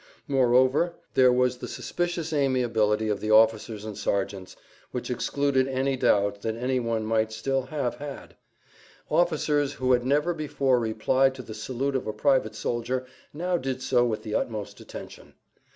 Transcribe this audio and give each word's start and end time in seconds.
Moreover, 0.27 0.95
there 1.13 1.31
was 1.31 1.59
the 1.59 1.67
suspicious 1.67 2.33
amiability 2.33 3.07
of 3.07 3.19
the 3.21 3.29
officers 3.29 3.85
and 3.85 3.95
sergeants, 3.95 4.55
which 4.89 5.11
excluded 5.11 5.67
any 5.67 5.95
doubt 5.95 6.41
that 6.41 6.55
any 6.55 6.79
one[Pg 6.79 7.01
2] 7.01 7.03
might 7.03 7.31
still 7.31 7.61
have 7.67 7.97
had. 7.97 8.35
Officers 9.11 9.73
who 9.73 9.91
had 9.91 10.03
never 10.03 10.33
before 10.33 10.79
replied 10.79 11.35
to 11.35 11.43
the 11.43 11.53
salute 11.53 11.95
of 11.95 12.07
a 12.07 12.13
private 12.13 12.55
soldier 12.55 13.05
now 13.31 13.57
did 13.57 13.79
so 13.79 14.03
with 14.03 14.23
the 14.23 14.33
utmost 14.33 14.79
attention. 14.79 15.35